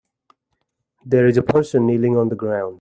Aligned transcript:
There 1.05 1.27
is 1.27 1.37
a 1.37 1.43
person 1.43 1.85
kneeling 1.85 2.17
on 2.17 2.29
the 2.29 2.35
ground. 2.35 2.69